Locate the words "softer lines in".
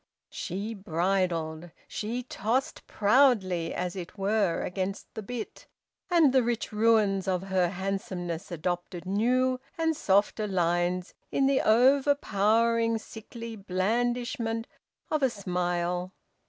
9.95-11.45